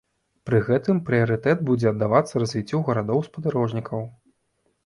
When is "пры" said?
0.49-0.61